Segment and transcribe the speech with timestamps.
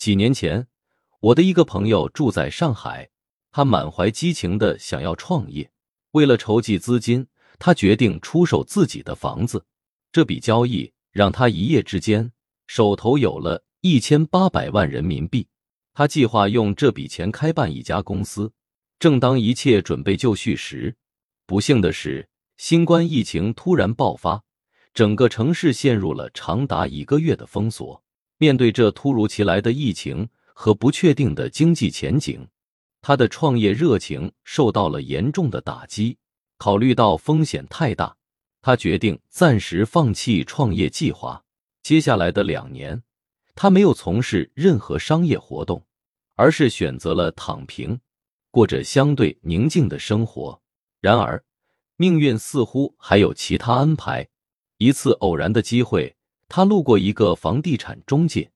[0.00, 0.66] 几年前，
[1.20, 3.10] 我的一个朋友住在上海，
[3.52, 5.70] 他满怀激情的想要创业。
[6.12, 7.26] 为了筹集资金，
[7.58, 9.66] 他决定出售自己的房子。
[10.10, 12.32] 这笔交易让他一夜之间
[12.66, 15.46] 手头有了一千八百万人民币。
[15.92, 18.50] 他计划用这笔钱开办一家公司。
[18.98, 20.96] 正当一切准备就绪时，
[21.44, 22.26] 不幸的是，
[22.56, 24.42] 新冠疫情突然爆发，
[24.94, 28.02] 整个城市陷入了长达一个月的封锁。
[28.40, 32.48] 面对这突如其来的疫情和不确定的经济前景，
[33.02, 36.16] 他的创业热情受到了严重的打击。
[36.56, 38.16] 考虑到风险太大，
[38.62, 41.44] 他决定暂时放弃创业计划。
[41.82, 43.02] 接下来的两年，
[43.54, 45.84] 他没有从事任何商业活动，
[46.34, 48.00] 而是选择了躺平，
[48.50, 50.58] 过着相对宁静的生活。
[51.02, 51.44] 然而，
[51.96, 54.26] 命运似乎还有其他安排。
[54.78, 56.16] 一次偶然的机会。
[56.50, 58.50] 他路过一个房地产中介，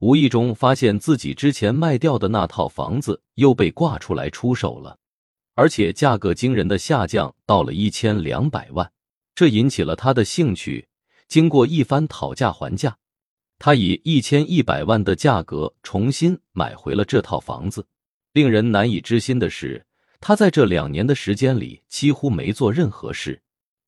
[0.00, 4.98] 无意中发现自己之前卖掉的那套房子又被挂出来出手了，
[5.54, 8.90] 而且价格惊人的下降到了一千两百万，
[9.36, 10.88] 这引起了他的兴趣。
[11.28, 12.98] 经过一番讨价还价，
[13.60, 17.86] 他以一千一百万的价格重新买回了这套房子。
[18.32, 19.86] 令人难以置信的是，
[20.18, 23.40] 他在这两年的时间里几乎没做任何事，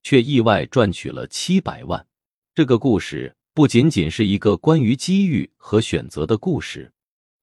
[0.05, 2.07] 却意外赚取了七百万。
[2.55, 3.35] 这个故事。
[3.61, 6.91] 不仅仅是一个关于机遇和选择的故事，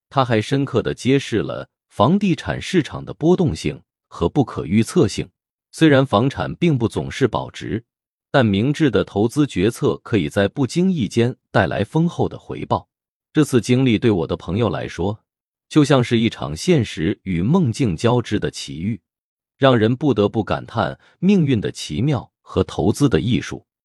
[0.09, 5.29] 它还深刻的揭示了房地产市场的波动性和不可预测性。
[5.71, 7.85] 虽然房产并不总是保值，
[8.31, 12.89] 但明智的投资决策可以在不经意间带来丰厚的回报。
[13.31, 15.19] 这次经历对我的朋友来说，
[15.69, 18.99] 就像是一场现实与梦境交织的奇遇，
[19.55, 23.66] 让人不得不感叹命运的奇妙和投资的艺术。